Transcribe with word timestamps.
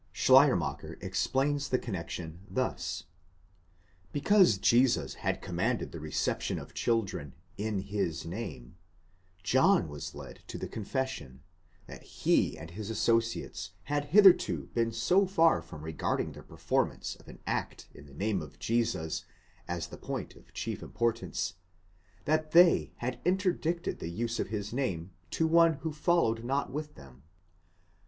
Schleiermacher 0.13 0.97
explains 0.99 1.69
the 1.69 1.77
connexion 1.77 2.39
thus: 2.49 3.03
because 4.11 4.57
Jesus 4.57 5.13
had 5.13 5.43
commanded 5.43 5.91
the 5.91 5.99
reception 5.99 6.57
of 6.57 6.73
children 6.73 7.33
i" 7.59 7.83
Ais 7.93 8.25
name, 8.25 8.77
John 9.43 9.87
was 9.87 10.15
led 10.15 10.39
to 10.47 10.57
the 10.57 10.67
confession, 10.67 11.43
that 11.85 12.01
he 12.01 12.57
and 12.57 12.71
his 12.71 12.89
associates 12.89 13.73
had 13.83 14.05
hitherto 14.05 14.71
been 14.73 14.91
so 14.91 15.27
far 15.27 15.61
from 15.61 15.83
regarding 15.83 16.31
the 16.31 16.41
performance 16.41 17.15
of 17.17 17.27
an 17.27 17.37
act 17.45 17.87
in 17.93 18.07
the 18.07 18.15
name 18.15 18.41
of 18.41 18.57
Jesus 18.57 19.25
as 19.67 19.85
the 19.85 19.97
point 19.99 20.35
of 20.35 20.51
chief 20.51 20.81
importance, 20.81 21.53
that 22.25 22.53
they 22.53 22.91
had 22.97 23.19
interdicted 23.23 23.99
the 23.99 24.09
use 24.09 24.39
of 24.39 24.47
his 24.47 24.73
name 24.73 25.11
to 25.29 25.45
one 25.45 25.73
who 25.73 25.91
followed 25.93 26.43
not 26.43 26.71
with 26.71 26.95
them. 26.95 27.21